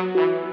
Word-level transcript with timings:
Thank 0.00 0.16
you. 0.16 0.49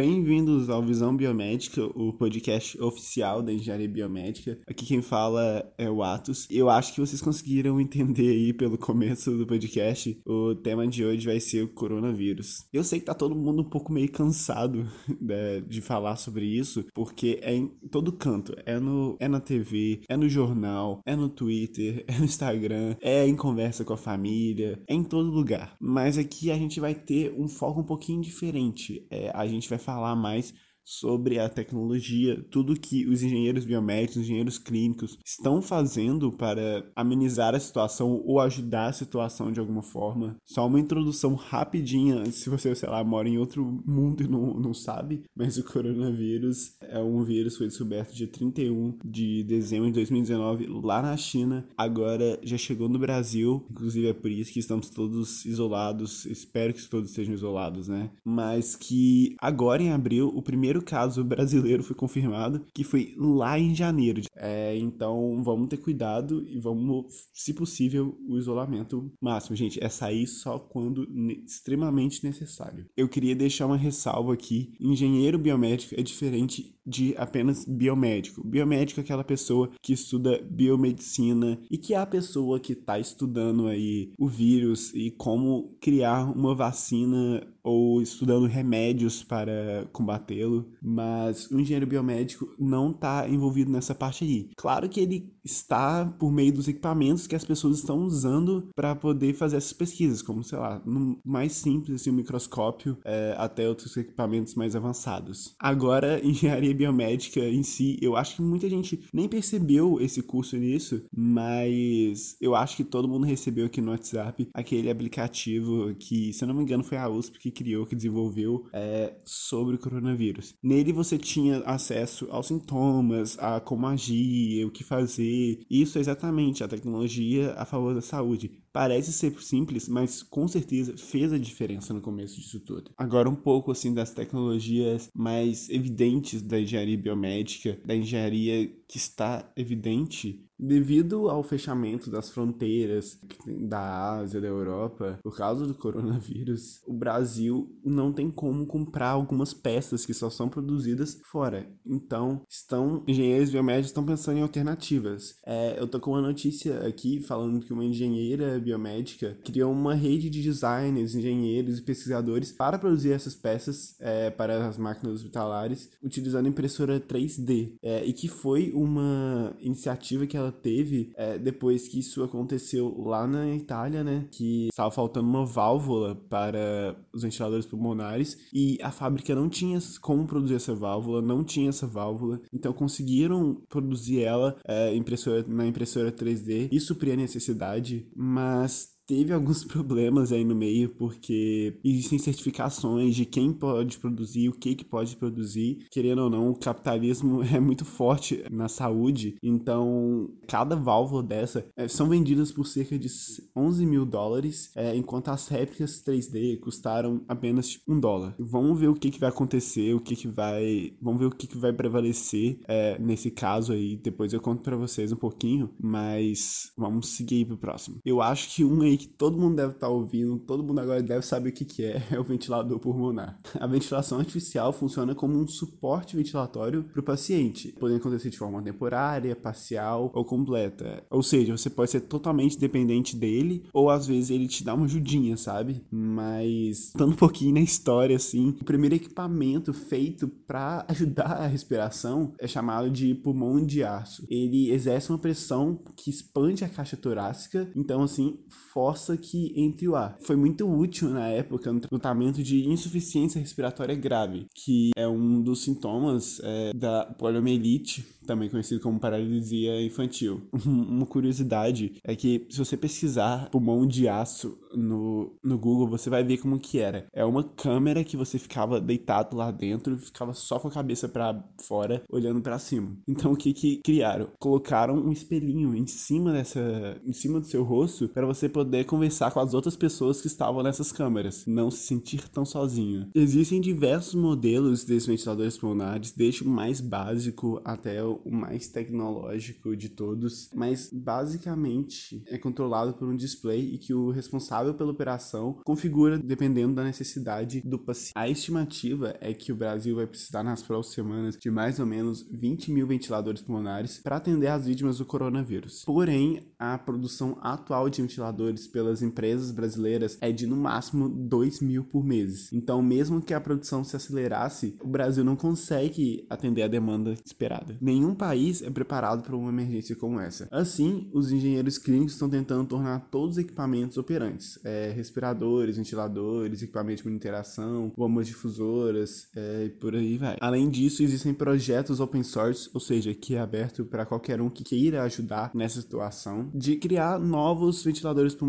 Bem-vindos 0.00 0.70
ao 0.70 0.80
Visão 0.80 1.16
Biomédica, 1.16 1.84
o 1.84 2.12
podcast 2.12 2.80
oficial 2.80 3.42
da 3.42 3.52
engenharia 3.52 3.88
biomédica. 3.88 4.56
Aqui 4.64 4.86
quem 4.86 5.02
fala 5.02 5.68
é 5.76 5.90
o 5.90 6.04
Atos. 6.04 6.46
Eu 6.48 6.70
acho 6.70 6.94
que 6.94 7.00
vocês 7.00 7.20
conseguiram 7.20 7.80
entender 7.82 8.28
aí 8.28 8.52
pelo 8.52 8.78
começo 8.78 9.36
do 9.36 9.44
podcast. 9.44 10.16
O 10.24 10.54
tema 10.54 10.86
de 10.86 11.04
hoje 11.04 11.26
vai 11.26 11.40
ser 11.40 11.64
o 11.64 11.68
coronavírus. 11.74 12.64
Eu 12.72 12.84
sei 12.84 13.00
que 13.00 13.06
tá 13.06 13.12
todo 13.12 13.34
mundo 13.34 13.62
um 13.62 13.68
pouco 13.68 13.92
meio 13.92 14.08
cansado 14.12 14.86
né, 15.20 15.60
de 15.66 15.80
falar 15.80 16.14
sobre 16.14 16.46
isso, 16.46 16.86
porque 16.94 17.40
é 17.42 17.56
em 17.56 17.66
todo 17.90 18.12
canto. 18.12 18.54
É, 18.64 18.78
no, 18.78 19.16
é 19.18 19.26
na 19.26 19.40
TV, 19.40 20.02
é 20.08 20.16
no 20.16 20.28
jornal, 20.28 21.00
é 21.04 21.16
no 21.16 21.28
Twitter, 21.28 22.04
é 22.06 22.16
no 22.18 22.24
Instagram, 22.24 22.94
é 23.00 23.26
em 23.26 23.34
conversa 23.34 23.84
com 23.84 23.94
a 23.94 23.98
família, 23.98 24.80
é 24.86 24.94
em 24.94 25.02
todo 25.02 25.28
lugar. 25.28 25.74
Mas 25.80 26.16
aqui 26.16 26.52
a 26.52 26.56
gente 26.56 26.78
vai 26.78 26.94
ter 26.94 27.34
um 27.36 27.48
foco 27.48 27.80
um 27.80 27.84
pouquinho 27.84 28.22
diferente. 28.22 29.04
É, 29.10 29.32
a 29.34 29.44
gente 29.44 29.68
vai 29.68 29.87
falar 29.88 30.14
mais 30.14 30.52
sobre 30.88 31.38
a 31.38 31.50
tecnologia, 31.50 32.42
tudo 32.50 32.78
que 32.78 33.06
os 33.06 33.22
engenheiros 33.22 33.66
biomédicos, 33.66 34.16
engenheiros 34.16 34.56
clínicos 34.56 35.18
estão 35.22 35.60
fazendo 35.60 36.32
para 36.32 36.90
amenizar 36.96 37.54
a 37.54 37.60
situação 37.60 38.22
ou 38.24 38.40
ajudar 38.40 38.86
a 38.86 38.92
situação 38.92 39.52
de 39.52 39.60
alguma 39.60 39.82
forma. 39.82 40.36
Só 40.46 40.66
uma 40.66 40.80
introdução 40.80 41.34
rapidinha, 41.34 42.24
se 42.32 42.48
você, 42.48 42.74
sei 42.74 42.88
lá, 42.88 43.04
mora 43.04 43.28
em 43.28 43.36
outro 43.36 43.82
mundo 43.86 44.22
e 44.22 44.28
não, 44.28 44.54
não 44.54 44.72
sabe, 44.72 45.24
mas 45.36 45.58
o 45.58 45.64
coronavírus 45.64 46.72
é 46.80 46.98
um 46.98 47.22
vírus 47.22 47.52
que 47.52 47.58
foi 47.58 47.66
descoberto 47.66 48.14
dia 48.14 48.26
31 48.26 48.98
de 49.04 49.42
dezembro 49.44 49.88
de 49.88 49.94
2019 49.94 50.66
lá 50.82 51.02
na 51.02 51.16
China, 51.18 51.68
agora 51.76 52.40
já 52.42 52.56
chegou 52.56 52.88
no 52.88 52.98
Brasil, 52.98 53.62
inclusive 53.70 54.08
é 54.08 54.14
por 54.14 54.30
isso 54.30 54.52
que 54.52 54.60
estamos 54.60 54.88
todos 54.88 55.44
isolados, 55.44 56.24
espero 56.24 56.72
que 56.72 56.88
todos 56.88 57.10
estejam 57.10 57.34
isolados, 57.34 57.88
né? 57.88 58.10
Mas 58.24 58.74
que 58.74 59.36
agora 59.38 59.82
em 59.82 59.92
abril 59.92 60.32
o 60.34 60.40
primeiro 60.40 60.77
caso 60.82 61.24
brasileiro 61.24 61.82
foi 61.82 61.96
confirmado, 61.96 62.64
que 62.74 62.84
foi 62.84 63.14
lá 63.16 63.58
em 63.58 63.74
janeiro. 63.74 64.22
É, 64.36 64.76
então 64.76 65.42
vamos 65.42 65.68
ter 65.68 65.78
cuidado 65.78 66.44
e 66.46 66.58
vamos, 66.58 67.06
se 67.32 67.52
possível, 67.52 68.18
o 68.28 68.36
isolamento 68.38 69.10
máximo. 69.20 69.56
Gente, 69.56 69.82
é 69.82 69.88
sair 69.88 70.26
só 70.26 70.58
quando 70.58 71.08
extremamente 71.44 72.24
necessário. 72.24 72.86
Eu 72.96 73.08
queria 73.08 73.34
deixar 73.34 73.66
uma 73.66 73.76
ressalva 73.76 74.32
aqui: 74.32 74.72
engenheiro 74.80 75.38
biomédico 75.38 75.94
é 75.98 76.02
diferente 76.02 76.78
de 76.88 77.14
apenas 77.18 77.66
biomédico. 77.66 78.42
Biomédico 78.46 79.00
é 79.00 79.02
aquela 79.02 79.22
pessoa 79.22 79.70
que 79.82 79.92
estuda 79.92 80.40
biomedicina 80.50 81.60
e 81.70 81.76
que 81.76 81.92
é 81.92 81.98
a 81.98 82.06
pessoa 82.06 82.58
que 82.58 82.72
está 82.72 82.98
estudando 82.98 83.66
aí 83.66 84.12
o 84.18 84.26
vírus 84.26 84.94
e 84.94 85.10
como 85.10 85.76
criar 85.80 86.24
uma 86.24 86.54
vacina 86.54 87.46
ou 87.62 88.00
estudando 88.00 88.46
remédios 88.46 89.22
para 89.22 89.86
combatê-lo, 89.92 90.67
mas 90.82 91.50
o 91.50 91.58
engenheiro 91.60 91.86
biomédico 91.86 92.54
não 92.58 92.90
está 92.90 93.28
envolvido 93.28 93.70
nessa 93.70 93.94
parte 93.94 94.24
aí. 94.24 94.50
Claro 94.56 94.88
que 94.88 95.00
ele 95.00 95.32
está 95.44 96.04
por 96.18 96.30
meio 96.30 96.52
dos 96.52 96.68
equipamentos 96.68 97.26
que 97.26 97.34
as 97.34 97.44
pessoas 97.44 97.78
estão 97.78 98.04
usando 98.04 98.68
para 98.74 98.94
poder 98.94 99.34
fazer 99.34 99.56
essas 99.56 99.72
pesquisas, 99.72 100.22
como 100.22 100.44
sei 100.44 100.58
lá, 100.58 100.82
no 100.84 101.18
mais 101.24 101.52
simples 101.52 102.00
assim, 102.00 102.10
o 102.10 102.14
microscópio, 102.14 102.98
é, 103.04 103.34
até 103.38 103.68
outros 103.68 103.96
equipamentos 103.96 104.54
mais 104.54 104.76
avançados. 104.76 105.54
Agora, 105.58 106.20
engenharia 106.24 106.74
biomédica 106.74 107.40
em 107.40 107.62
si, 107.62 107.98
eu 108.00 108.16
acho 108.16 108.36
que 108.36 108.42
muita 108.42 108.68
gente 108.68 109.04
nem 109.12 109.28
percebeu 109.28 110.00
esse 110.00 110.22
curso 110.22 110.56
nisso, 110.56 111.02
mas 111.14 112.36
eu 112.40 112.54
acho 112.54 112.76
que 112.76 112.84
todo 112.84 113.08
mundo 113.08 113.26
recebeu 113.26 113.66
aqui 113.66 113.80
no 113.80 113.90
WhatsApp 113.90 114.48
aquele 114.52 114.90
aplicativo 114.90 115.94
que, 115.94 116.32
se 116.32 116.44
eu 116.44 116.48
não 116.48 116.54
me 116.54 116.62
engano, 116.62 116.84
foi 116.84 116.98
a 116.98 117.08
USP 117.08 117.38
que 117.38 117.50
criou, 117.50 117.86
que 117.86 117.96
desenvolveu 117.96 118.66
é, 118.72 119.14
sobre 119.24 119.76
o 119.76 119.78
coronavírus. 119.78 120.47
Nele 120.62 120.92
você 120.92 121.18
tinha 121.18 121.58
acesso 121.60 122.28
aos 122.30 122.46
sintomas, 122.46 123.38
a 123.38 123.60
como 123.60 123.86
agir, 123.86 124.64
o 124.64 124.70
que 124.70 124.84
fazer. 124.84 125.64
Isso 125.70 125.98
é 125.98 126.00
exatamente 126.00 126.62
a 126.62 126.68
tecnologia 126.68 127.52
a 127.56 127.64
favor 127.64 127.94
da 127.94 128.00
saúde. 128.00 128.50
Parece 128.78 129.12
ser 129.12 129.32
simples, 129.42 129.88
mas 129.88 130.22
com 130.22 130.46
certeza 130.46 130.96
fez 130.96 131.32
a 131.32 131.36
diferença 131.36 131.92
no 131.92 132.00
começo 132.00 132.40
disso 132.40 132.60
tudo. 132.60 132.92
Agora 132.96 133.28
um 133.28 133.34
pouco 133.34 133.72
assim 133.72 133.92
das 133.92 134.14
tecnologias 134.14 135.08
mais 135.12 135.68
evidentes 135.68 136.40
da 136.42 136.60
engenharia 136.60 136.96
biomédica, 136.96 137.76
da 137.84 137.96
engenharia 137.96 138.68
que 138.86 138.96
está 138.96 139.52
evidente 139.56 140.48
devido 140.58 141.28
ao 141.28 141.42
fechamento 141.42 142.10
das 142.10 142.30
fronteiras 142.30 143.20
da 143.68 144.16
Ásia, 144.16 144.40
da 144.40 144.48
Europa, 144.48 145.18
por 145.22 145.36
causa 145.36 145.66
do 145.66 145.74
coronavírus, 145.74 146.82
o 146.86 146.92
Brasil 146.92 147.70
não 147.84 148.12
tem 148.12 148.30
como 148.30 148.66
comprar 148.66 149.10
algumas 149.10 149.54
peças 149.54 150.04
que 150.04 150.12
só 150.12 150.28
são 150.28 150.48
produzidas 150.48 151.20
fora. 151.30 151.70
Então, 151.86 152.42
estão 152.48 153.04
engenheiros 153.06 153.50
biomédicos 153.50 153.90
estão 153.90 154.04
pensando 154.04 154.38
em 154.38 154.42
alternativas. 154.42 155.36
É, 155.46 155.78
eu 155.78 155.86
tô 155.86 156.00
com 156.00 156.10
uma 156.10 156.22
notícia 156.22 156.86
aqui 156.86 157.22
falando 157.22 157.60
que 157.60 157.72
uma 157.72 157.84
engenheira 157.84 158.58
biomédica 158.68 159.36
criou 159.44 159.72
uma 159.72 159.94
rede 159.94 160.28
de 160.28 160.42
designers, 160.42 161.14
engenheiros 161.14 161.78
e 161.78 161.82
pesquisadores 161.82 162.52
para 162.52 162.78
produzir 162.78 163.12
essas 163.12 163.34
peças 163.34 163.96
é, 164.00 164.30
para 164.30 164.66
as 164.66 164.76
máquinas 164.76 165.16
hospitalares 165.16 165.90
utilizando 166.02 166.48
impressora 166.48 167.00
3D 167.00 167.72
é, 167.82 168.04
e 168.04 168.12
que 168.12 168.28
foi 168.28 168.72
uma 168.74 169.56
iniciativa 169.60 170.26
que 170.26 170.36
ela 170.36 170.52
teve 170.52 171.12
é, 171.16 171.38
depois 171.38 171.88
que 171.88 171.98
isso 171.98 172.22
aconteceu 172.22 172.94
lá 172.98 173.26
na 173.26 173.54
Itália, 173.54 174.04
né? 174.04 174.26
Que 174.30 174.68
estava 174.68 174.90
faltando 174.90 175.28
uma 175.28 175.46
válvula 175.46 176.14
para 176.28 176.96
os 177.12 177.22
ventiladores 177.22 177.66
pulmonares 177.66 178.38
e 178.52 178.78
a 178.82 178.90
fábrica 178.90 179.34
não 179.34 179.48
tinha 179.48 179.78
como 180.00 180.26
produzir 180.26 180.54
essa 180.54 180.74
válvula, 180.74 181.22
não 181.22 181.44
tinha 181.44 181.68
essa 181.68 181.86
válvula, 181.86 182.40
então 182.52 182.72
conseguiram 182.72 183.62
produzir 183.68 184.22
ela 184.22 184.56
é, 184.66 184.94
impressora, 184.94 185.44
na 185.46 185.66
impressora 185.66 186.12
3D 186.12 186.68
e 186.70 186.80
suprir 186.80 187.14
a 187.14 187.16
necessidade, 187.16 188.06
mas 188.14 188.47
Mas 188.48 188.97
teve 189.08 189.32
alguns 189.32 189.64
problemas 189.64 190.30
aí 190.30 190.44
no 190.44 190.54
meio, 190.54 190.90
porque 190.90 191.78
existem 191.82 192.18
certificações 192.18 193.16
de 193.16 193.24
quem 193.24 193.52
pode 193.52 193.98
produzir, 193.98 194.50
o 194.50 194.52
que, 194.52 194.74
que 194.74 194.84
pode 194.84 195.16
produzir. 195.16 195.86
Querendo 195.90 196.22
ou 196.22 196.30
não, 196.30 196.50
o 196.50 196.54
capitalismo 196.54 197.42
é 197.52 197.58
muito 197.58 197.84
forte 197.84 198.44
na 198.50 198.68
saúde, 198.68 199.36
então 199.42 200.30
cada 200.46 200.76
válvula 200.76 201.22
dessa 201.22 201.66
é, 201.76 201.88
são 201.88 202.08
vendidas 202.08 202.52
por 202.52 202.66
cerca 202.66 202.98
de 202.98 203.08
11 203.56 203.86
mil 203.86 204.04
dólares, 204.04 204.70
é, 204.76 204.94
enquanto 204.94 205.28
as 205.28 205.48
réplicas 205.48 206.02
3D 206.04 206.60
custaram 206.60 207.22
apenas 207.26 207.80
um 207.88 207.98
dólar. 207.98 208.34
Vamos 208.38 208.78
ver 208.78 208.88
o 208.88 208.94
que, 208.94 209.10
que 209.10 209.18
vai 209.18 209.30
acontecer, 209.30 209.94
o 209.94 210.00
que, 210.00 210.14
que 210.14 210.28
vai. 210.28 210.92
Vamos 211.00 211.20
ver 211.20 211.26
o 211.26 211.30
que, 211.30 211.46
que 211.46 211.56
vai 211.56 211.72
prevalecer 211.72 212.58
é, 212.68 212.98
nesse 212.98 213.30
caso 213.30 213.72
aí. 213.72 213.96
Depois 213.96 214.32
eu 214.32 214.40
conto 214.40 214.62
para 214.62 214.76
vocês 214.76 215.10
um 215.12 215.16
pouquinho, 215.16 215.70
mas 215.80 216.70
vamos 216.76 217.08
seguir 217.08 217.36
aí 217.36 217.44
pro 217.46 217.56
próximo. 217.56 217.98
Eu 218.04 218.20
acho 218.20 218.54
que 218.54 218.64
um 218.64 218.82
aí 218.82 218.97
que 218.98 219.08
todo 219.08 219.38
mundo 219.38 219.56
deve 219.56 219.72
estar 219.72 219.86
tá 219.86 219.92
ouvindo, 219.92 220.38
todo 220.40 220.62
mundo 220.62 220.80
agora 220.80 221.02
deve 221.02 221.24
saber 221.24 221.50
o 221.50 221.52
que, 221.52 221.64
que 221.64 221.84
é, 221.84 222.02
é 222.12 222.18
o 222.18 222.24
ventilador 222.24 222.78
pulmonar. 222.78 223.38
A 223.58 223.66
ventilação 223.66 224.18
artificial 224.18 224.72
funciona 224.72 225.14
como 225.14 225.38
um 225.38 225.46
suporte 225.46 226.16
ventilatório 226.16 226.84
para 226.84 227.00
o 227.00 227.02
paciente, 227.02 227.74
podendo 227.78 227.98
acontecer 227.98 228.30
de 228.30 228.38
forma 228.38 228.62
temporária, 228.62 229.36
parcial 229.36 230.10
ou 230.14 230.24
completa. 230.24 231.04
Ou 231.10 231.22
seja, 231.22 231.56
você 231.56 231.70
pode 231.70 231.90
ser 231.90 232.02
totalmente 232.02 232.58
dependente 232.58 233.16
dele, 233.16 233.64
ou 233.72 233.90
às 233.90 234.06
vezes 234.06 234.30
ele 234.30 234.48
te 234.48 234.64
dá 234.64 234.74
uma 234.74 234.86
ajudinha, 234.86 235.36
sabe? 235.36 235.82
Mas, 235.90 236.88
estando 236.88 237.12
um 237.12 237.16
pouquinho 237.16 237.54
na 237.54 237.60
história, 237.60 238.16
assim, 238.16 238.56
o 238.60 238.64
primeiro 238.64 238.96
equipamento 238.96 239.72
feito 239.72 240.28
para 240.28 240.84
ajudar 240.88 241.32
a 241.32 241.46
respiração 241.46 242.32
é 242.38 242.46
chamado 242.46 242.90
de 242.90 243.14
pulmão 243.14 243.64
de 243.64 243.84
aço. 243.84 244.26
Ele 244.28 244.70
exerce 244.70 245.10
uma 245.10 245.18
pressão 245.18 245.78
que 245.96 246.10
expande 246.10 246.64
a 246.64 246.68
caixa 246.68 246.96
torácica, 246.96 247.70
então, 247.76 248.02
assim, 248.02 248.38
força 248.72 248.87
que 249.16 249.52
entre 249.56 249.88
o 249.88 249.96
ar. 249.96 250.16
Foi 250.20 250.36
muito 250.36 250.68
útil 250.68 251.08
na 251.10 251.28
época 251.28 251.72
no 251.72 251.80
tratamento 251.80 252.42
de 252.42 252.68
insuficiência 252.68 253.40
respiratória 253.40 253.94
grave, 253.94 254.46
que 254.54 254.90
é 254.96 255.06
um 255.06 255.40
dos 255.40 255.62
sintomas 255.62 256.40
é, 256.42 256.72
da 256.74 257.04
poliomielite, 257.04 258.04
também 258.26 258.50
conhecido 258.50 258.80
como 258.80 259.00
paralisia 259.00 259.80
infantil. 259.82 260.42
Uma 260.66 261.06
curiosidade 261.06 261.94
é 262.04 262.14
que 262.14 262.46
se 262.50 262.58
você 262.58 262.76
pesquisar 262.76 263.48
pulmão 263.50 263.86
de 263.86 264.06
aço 264.06 264.58
no, 264.74 265.34
no 265.42 265.58
Google, 265.58 265.88
você 265.88 266.10
vai 266.10 266.22
ver 266.22 266.38
como 266.38 266.58
que 266.58 266.78
era. 266.78 267.06
É 267.12 267.24
uma 267.24 267.42
câmera 267.42 268.04
que 268.04 268.16
você 268.16 268.38
ficava 268.38 268.80
deitado 268.80 269.36
lá 269.36 269.50
dentro 269.50 269.98
ficava 269.98 270.34
só 270.34 270.58
com 270.58 270.68
a 270.68 270.70
cabeça 270.70 271.08
para 271.08 271.42
fora, 271.62 272.02
olhando 272.10 272.40
para 272.40 272.58
cima. 272.58 272.96
Então 273.06 273.32
o 273.32 273.36
que 273.36 273.52
que 273.52 273.80
criaram? 273.82 274.28
Colocaram 274.38 274.94
um 274.94 275.12
espelhinho 275.12 275.74
em 275.74 275.86
cima 275.86 276.32
dessa, 276.32 277.00
em 277.04 277.12
cima 277.12 277.40
do 277.40 277.46
seu 277.46 277.62
rosto 277.62 278.08
para 278.08 278.26
você 278.26 278.48
poder 278.48 278.77
poder 278.78 278.84
conversar 278.84 279.30
com 279.30 279.40
as 279.40 279.54
outras 279.54 279.76
pessoas 279.76 280.20
que 280.20 280.26
estavam 280.26 280.62
nessas 280.62 280.92
câmeras, 280.92 281.44
não 281.46 281.70
se 281.70 281.86
sentir 281.86 282.28
tão 282.28 282.44
sozinho. 282.44 283.08
Existem 283.14 283.60
diversos 283.60 284.14
modelos 284.14 284.84
desses 284.84 285.06
ventiladores 285.06 285.56
pulmonares, 285.56 286.12
desde 286.12 286.42
o 286.42 286.48
mais 286.48 286.80
básico 286.80 287.60
até 287.64 288.02
o 288.02 288.20
mais 288.30 288.68
tecnológico 288.68 289.76
de 289.76 289.88
todos, 289.88 290.50
mas 290.54 290.90
basicamente 290.92 292.22
é 292.26 292.38
controlado 292.38 292.92
por 292.94 293.08
um 293.08 293.16
display 293.16 293.74
e 293.74 293.78
que 293.78 293.94
o 293.94 294.10
responsável 294.10 294.74
pela 294.74 294.92
operação 294.92 295.60
configura 295.64 296.18
dependendo 296.18 296.74
da 296.74 296.84
necessidade 296.84 297.60
do 297.62 297.78
paciente. 297.78 298.12
A 298.14 298.28
estimativa 298.28 299.16
é 299.20 299.32
que 299.32 299.52
o 299.52 299.56
Brasil 299.56 299.96
vai 299.96 300.06
precisar 300.06 300.42
nas 300.42 300.62
próximas 300.62 300.94
semanas 300.94 301.36
de 301.36 301.50
mais 301.50 301.78
ou 301.78 301.86
menos 301.86 302.26
20 302.30 302.70
mil 302.70 302.86
ventiladores 302.86 303.42
pulmonares 303.42 303.98
para 303.98 304.16
atender 304.16 304.48
as 304.48 304.66
vítimas 304.66 304.98
do 304.98 305.04
coronavírus. 305.04 305.82
Porém, 305.84 306.52
a 306.58 306.76
produção 306.78 307.38
atual 307.40 307.88
de 307.88 308.02
ventiladores 308.02 308.57
pelas 308.66 309.02
empresas 309.02 309.50
brasileiras 309.50 310.18
é 310.20 310.32
de 310.32 310.46
no 310.46 310.56
máximo 310.56 311.08
2 311.08 311.60
mil 311.60 311.84
por 311.84 312.04
mês. 312.04 312.52
Então, 312.52 312.82
mesmo 312.82 313.20
que 313.20 313.34
a 313.34 313.40
produção 313.40 313.84
se 313.84 313.96
acelerasse, 313.96 314.76
o 314.82 314.88
Brasil 314.88 315.24
não 315.24 315.36
consegue 315.36 316.26
atender 316.28 316.62
a 316.62 316.68
demanda 316.68 317.14
esperada. 317.24 317.76
Nenhum 317.80 318.14
país 318.14 318.62
é 318.62 318.70
preparado 318.70 319.22
para 319.22 319.36
uma 319.36 319.50
emergência 319.50 319.96
como 319.96 320.20
essa. 320.20 320.48
Assim, 320.50 321.08
os 321.12 321.30
engenheiros 321.30 321.78
clínicos 321.78 322.14
estão 322.14 322.28
tentando 322.28 322.68
tornar 322.68 323.08
todos 323.10 323.36
os 323.36 323.38
equipamentos 323.38 323.96
operantes: 323.96 324.58
é, 324.64 324.92
respiradores, 324.94 325.76
ventiladores, 325.76 326.62
equipamentos 326.62 327.02
de 327.02 327.08
monitoração, 327.08 327.92
bombas 327.96 328.26
difusoras 328.26 329.28
é, 329.34 329.66
e 329.66 329.70
por 329.70 329.94
aí 329.94 330.16
vai. 330.16 330.36
Além 330.40 330.68
disso, 330.68 331.02
existem 331.02 331.34
projetos 331.34 332.00
open 332.00 332.22
source, 332.22 332.70
ou 332.72 332.80
seja, 332.80 333.14
que 333.14 333.34
é 333.34 333.40
aberto 333.40 333.84
para 333.84 334.06
qualquer 334.06 334.40
um 334.40 334.50
que 334.50 334.64
queira 334.64 335.02
ajudar 335.02 335.50
nessa 335.54 335.80
situação, 335.80 336.50
de 336.54 336.76
criar 336.76 337.18
novos 337.18 337.82
ventiladores 337.82 338.34
pulmonares 338.34 338.47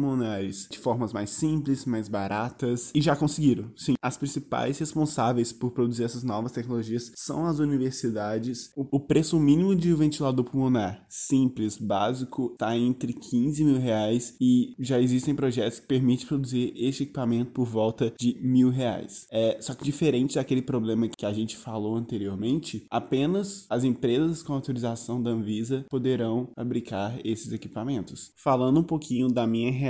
de 0.69 0.79
formas 0.79 1.13
mais 1.13 1.29
simples, 1.29 1.85
mais 1.85 2.07
baratas 2.07 2.91
e 2.93 3.01
já 3.01 3.15
conseguiram. 3.15 3.71
Sim, 3.75 3.95
as 4.01 4.17
principais 4.17 4.77
responsáveis 4.79 5.51
por 5.51 5.71
produzir 5.71 6.03
essas 6.03 6.23
novas 6.23 6.51
tecnologias 6.51 7.11
são 7.15 7.45
as 7.45 7.59
universidades. 7.59 8.71
O, 8.75 8.97
o 8.97 8.99
preço 8.99 9.39
mínimo 9.39 9.75
de 9.75 9.93
um 9.93 9.97
ventilador 9.97 10.45
pulmonar 10.45 11.05
simples, 11.09 11.77
básico, 11.77 12.51
está 12.53 12.77
entre 12.77 13.13
15 13.13 13.63
mil 13.63 13.79
reais 13.79 14.35
e 14.39 14.75
já 14.79 14.99
existem 14.99 15.35
projetos 15.35 15.79
que 15.79 15.87
permitem 15.87 16.27
produzir 16.27 16.73
este 16.75 17.03
equipamento 17.03 17.51
por 17.51 17.65
volta 17.65 18.13
de 18.19 18.37
mil 18.41 18.69
reais. 18.69 19.27
É, 19.31 19.57
só 19.61 19.73
que 19.73 19.83
diferente 19.83 20.35
daquele 20.35 20.61
problema 20.61 21.07
que 21.07 21.25
a 21.25 21.33
gente 21.33 21.57
falou 21.57 21.95
anteriormente, 21.95 22.85
apenas 22.89 23.65
as 23.69 23.83
empresas 23.83 24.41
com 24.43 24.53
autorização 24.53 25.21
da 25.21 25.31
Anvisa 25.31 25.85
poderão 25.89 26.49
fabricar 26.55 27.19
esses 27.23 27.51
equipamentos. 27.51 28.31
Falando 28.35 28.79
um 28.79 28.83
pouquinho 28.83 29.27
da 29.27 29.45
minha 29.45 29.71
realidade, 29.71 29.88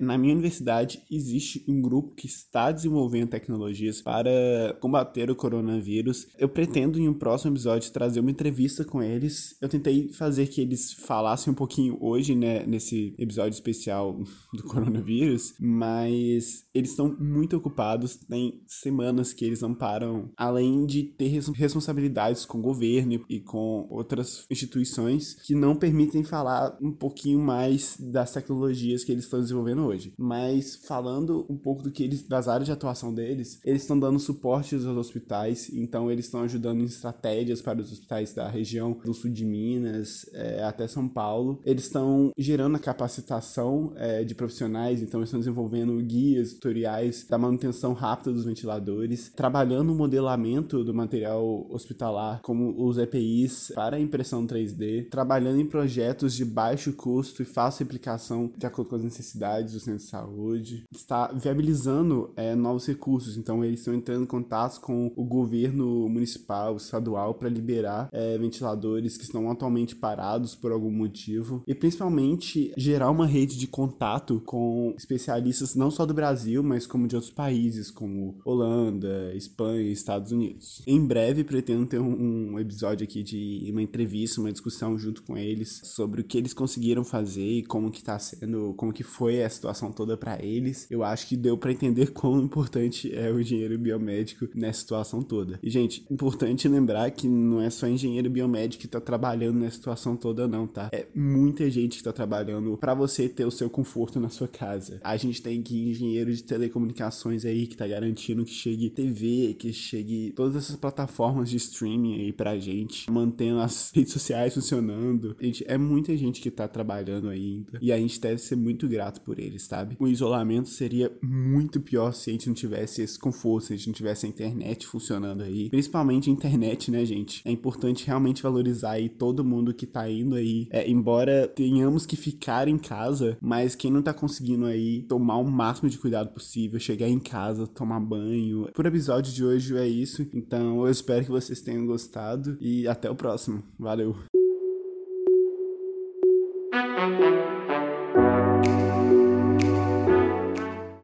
na 0.00 0.16
minha 0.18 0.34
universidade 0.34 1.02
existe 1.10 1.64
um 1.68 1.80
grupo 1.80 2.14
que 2.14 2.26
está 2.26 2.70
desenvolvendo 2.70 3.30
tecnologias 3.30 4.00
para 4.00 4.76
combater 4.80 5.30
o 5.30 5.36
coronavírus. 5.36 6.26
Eu 6.38 6.48
pretendo 6.48 6.98
em 6.98 7.08
um 7.08 7.14
próximo 7.14 7.52
episódio 7.52 7.92
trazer 7.92 8.20
uma 8.20 8.30
entrevista 8.30 8.84
com 8.84 9.02
eles. 9.02 9.56
Eu 9.60 9.68
tentei 9.68 10.12
fazer 10.12 10.46
que 10.46 10.60
eles 10.60 10.92
falassem 10.92 11.52
um 11.52 11.56
pouquinho 11.56 11.98
hoje, 12.00 12.34
né, 12.34 12.64
nesse 12.66 13.14
episódio 13.18 13.54
especial 13.54 14.18
do 14.54 14.62
coronavírus, 14.64 15.54
mas 15.60 16.64
eles 16.74 16.90
estão 16.90 17.16
muito 17.18 17.56
ocupados, 17.56 18.16
tem 18.16 18.62
semanas 18.66 19.32
que 19.32 19.44
eles 19.44 19.60
não 19.60 19.74
param, 19.74 20.30
além 20.36 20.86
de 20.86 21.02
ter 21.02 21.28
responsabilidades 21.28 22.44
com 22.44 22.58
o 22.58 22.62
governo 22.62 23.24
e 23.28 23.40
com 23.40 23.86
outras 23.90 24.46
instituições 24.50 25.34
que 25.46 25.54
não 25.54 25.74
permitem 25.74 26.22
falar 26.22 26.76
um 26.80 26.92
pouquinho 26.92 27.38
mais 27.38 27.96
das 27.98 28.32
tecnologias 28.32 29.04
que 29.08 29.12
eles 29.12 29.24
estão 29.24 29.40
desenvolvendo 29.40 29.86
hoje. 29.86 30.12
Mas 30.18 30.76
falando 30.76 31.46
um 31.48 31.56
pouco 31.56 31.82
do 31.82 31.90
que 31.90 32.04
eles 32.04 32.22
das 32.28 32.46
áreas 32.46 32.66
de 32.66 32.72
atuação 32.72 33.14
deles, 33.14 33.58
eles 33.64 33.80
estão 33.80 33.98
dando 33.98 34.18
suporte 34.18 34.74
aos 34.74 34.84
hospitais, 34.84 35.70
então 35.72 36.10
eles 36.10 36.26
estão 36.26 36.42
ajudando 36.42 36.82
em 36.82 36.84
estratégias 36.84 37.62
para 37.62 37.80
os 37.80 37.90
hospitais 37.90 38.34
da 38.34 38.46
região 38.48 38.92
do 39.02 39.14
sul 39.14 39.30
de 39.30 39.46
Minas 39.46 40.28
é, 40.34 40.62
até 40.62 40.86
São 40.86 41.08
Paulo. 41.08 41.58
Eles 41.64 41.84
estão 41.84 42.32
gerando 42.36 42.76
a 42.76 42.78
capacitação 42.78 43.94
é, 43.96 44.24
de 44.24 44.34
profissionais, 44.34 45.00
então 45.00 45.20
eles 45.20 45.28
estão 45.28 45.40
desenvolvendo 45.40 45.96
guias, 46.02 46.52
tutoriais 46.52 47.26
da 47.26 47.38
manutenção 47.38 47.94
rápida 47.94 48.30
dos 48.30 48.44
ventiladores, 48.44 49.32
trabalhando 49.34 49.90
o 49.90 49.94
modelamento 49.94 50.84
do 50.84 50.92
material 50.92 51.66
hospitalar, 51.70 52.42
como 52.42 52.74
os 52.86 52.98
EPIs 52.98 53.72
para 53.74 53.98
impressão 53.98 54.46
3D, 54.46 55.08
trabalhando 55.08 55.60
em 55.60 55.66
projetos 55.66 56.34
de 56.34 56.44
baixo 56.44 56.92
custo 56.92 57.40
e 57.40 57.46
fácil 57.46 57.86
aplicação 57.86 58.52
de 58.56 58.66
acordo 58.66 58.90
com 58.90 58.96
necessidades 59.04 59.72
do 59.72 59.80
centro 59.80 60.00
de 60.00 60.10
saúde, 60.10 60.84
está 60.92 61.28
viabilizando 61.32 62.32
é, 62.36 62.54
novos 62.54 62.86
recursos, 62.86 63.36
então 63.36 63.64
eles 63.64 63.80
estão 63.80 63.94
entrando 63.94 64.22
em 64.22 64.26
contato 64.26 64.80
com 64.80 65.12
o 65.16 65.24
governo 65.24 66.08
municipal, 66.08 66.76
estadual, 66.76 67.34
para 67.34 67.48
liberar 67.48 68.08
é, 68.12 68.36
ventiladores 68.38 69.16
que 69.16 69.24
estão 69.24 69.50
atualmente 69.50 69.96
parados 69.96 70.54
por 70.54 70.72
algum 70.72 70.90
motivo 70.90 71.62
e 71.66 71.74
principalmente 71.74 72.72
gerar 72.76 73.10
uma 73.10 73.26
rede 73.26 73.58
de 73.58 73.66
contato 73.66 74.40
com 74.44 74.94
especialistas 74.96 75.74
não 75.74 75.90
só 75.90 76.04
do 76.04 76.14
Brasil, 76.14 76.62
mas 76.62 76.86
como 76.86 77.06
de 77.06 77.14
outros 77.14 77.32
países, 77.32 77.90
como 77.90 78.38
Holanda, 78.44 79.32
Espanha 79.34 79.82
e 79.82 79.92
Estados 79.92 80.32
Unidos. 80.32 80.82
Em 80.86 81.04
breve 81.04 81.44
pretendo 81.44 81.86
ter 81.86 82.00
um, 82.00 82.52
um 82.52 82.58
episódio 82.58 83.04
aqui 83.04 83.22
de 83.22 83.68
uma 83.70 83.82
entrevista, 83.82 84.40
uma 84.40 84.52
discussão 84.52 84.98
junto 84.98 85.22
com 85.22 85.36
eles 85.36 85.80
sobre 85.84 86.20
o 86.20 86.24
que 86.24 86.38
eles 86.38 86.52
conseguiram 86.52 87.04
fazer 87.04 87.58
e 87.58 87.62
como 87.62 87.90
que 87.90 88.02
tá 88.02 88.18
sendo, 88.18 88.74
como 88.76 88.87
que 88.92 89.02
foi 89.02 89.42
a 89.42 89.48
situação 89.48 89.92
toda 89.92 90.16
para 90.16 90.44
eles. 90.44 90.86
Eu 90.90 91.02
acho 91.02 91.26
que 91.26 91.36
deu 91.36 91.56
para 91.56 91.72
entender 91.72 92.10
quão 92.12 92.40
importante 92.40 93.14
é 93.14 93.30
o 93.30 93.40
engenheiro 93.40 93.78
biomédico 93.78 94.48
nessa 94.54 94.80
situação 94.80 95.22
toda. 95.22 95.58
E 95.62 95.70
gente, 95.70 96.04
importante 96.10 96.68
lembrar 96.68 97.10
que 97.10 97.28
não 97.28 97.60
é 97.60 97.70
só 97.70 97.86
engenheiro 97.86 98.30
biomédico 98.30 98.82
que 98.82 98.88
tá 98.88 99.00
trabalhando 99.00 99.58
nessa 99.58 99.76
situação 99.76 100.16
toda 100.16 100.46
não, 100.46 100.66
tá? 100.66 100.88
É 100.92 101.06
muita 101.14 101.70
gente 101.70 101.98
que 101.98 102.04
tá 102.04 102.12
trabalhando 102.12 102.76
para 102.76 102.94
você 102.94 103.28
ter 103.28 103.44
o 103.44 103.50
seu 103.50 103.68
conforto 103.68 104.20
na 104.20 104.28
sua 104.28 104.48
casa. 104.48 105.00
A 105.02 105.16
gente 105.16 105.42
tem 105.42 105.62
que 105.62 105.88
engenheiro 105.90 106.32
de 106.32 106.42
telecomunicações 106.42 107.44
aí 107.44 107.66
que 107.66 107.76
tá 107.76 107.86
garantindo 107.86 108.44
que 108.44 108.50
chegue 108.50 108.90
TV, 108.90 109.54
que 109.58 109.72
chegue 109.72 110.32
todas 110.34 110.56
essas 110.56 110.76
plataformas 110.76 111.50
de 111.50 111.56
streaming 111.56 112.20
aí 112.20 112.32
pra 112.32 112.58
gente, 112.58 113.10
mantendo 113.10 113.60
as 113.60 113.90
redes 113.94 114.12
sociais 114.12 114.54
funcionando. 114.54 115.36
Gente, 115.40 115.64
é 115.66 115.76
muita 115.76 116.16
gente 116.16 116.40
que 116.40 116.50
tá 116.50 116.66
trabalhando 116.68 117.28
ainda 117.28 117.78
e 117.80 117.92
a 117.92 117.98
gente 117.98 118.20
deve 118.20 118.40
ser 118.40 118.56
muito 118.78 118.88
grato 118.88 119.20
por 119.22 119.40
eles, 119.40 119.64
sabe? 119.64 119.96
O 119.98 120.06
isolamento 120.06 120.68
seria 120.68 121.10
muito 121.20 121.80
pior 121.80 122.12
se 122.12 122.30
a 122.30 122.32
gente 122.32 122.46
não 122.46 122.54
tivesse 122.54 123.02
esse 123.02 123.18
conforto, 123.18 123.66
se 123.66 123.72
a 123.72 123.76
gente 123.76 123.88
não 123.88 123.94
tivesse 123.94 124.24
a 124.24 124.28
internet 124.28 124.86
funcionando 124.86 125.42
aí. 125.42 125.68
Principalmente 125.68 126.30
a 126.30 126.32
internet, 126.32 126.92
né, 126.92 127.04
gente? 127.04 127.42
É 127.44 127.50
importante 127.50 128.06
realmente 128.06 128.40
valorizar 128.40 128.92
aí 128.92 129.08
todo 129.08 129.44
mundo 129.44 129.74
que 129.74 129.84
tá 129.84 130.08
indo 130.08 130.36
aí. 130.36 130.68
É, 130.70 130.88
embora 130.88 131.48
tenhamos 131.48 132.06
que 132.06 132.14
ficar 132.14 132.68
em 132.68 132.78
casa, 132.78 133.36
mas 133.40 133.74
quem 133.74 133.90
não 133.90 134.00
tá 134.00 134.14
conseguindo 134.14 134.66
aí 134.66 135.02
tomar 135.02 135.38
o 135.38 135.50
máximo 135.50 135.90
de 135.90 135.98
cuidado 135.98 136.30
possível, 136.32 136.78
chegar 136.78 137.08
em 137.08 137.18
casa, 137.18 137.66
tomar 137.66 137.98
banho. 137.98 138.68
Por 138.72 138.86
episódio 138.86 139.32
de 139.32 139.44
hoje 139.44 139.76
é 139.76 139.88
isso. 139.88 140.24
Então 140.32 140.84
eu 140.84 140.90
espero 140.90 141.24
que 141.24 141.30
vocês 141.30 141.60
tenham 141.60 141.84
gostado 141.84 142.56
e 142.60 142.86
até 142.86 143.10
o 143.10 143.16
próximo. 143.16 143.60
Valeu! 143.76 144.14